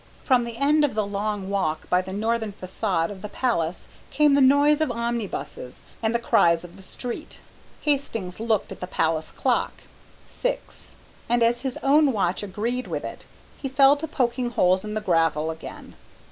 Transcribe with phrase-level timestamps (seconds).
[0.23, 4.33] From the end of the long walk by the northern façade of the Palace came
[4.33, 7.37] the noise of omnibuses and the cries of the street.
[7.81, 9.83] Hastings looked at the Palace clock.
[10.27, 10.93] Six,
[11.29, 13.27] and as his own watch agreed with it,
[13.61, 15.93] he fell to poking holes in the gravel again.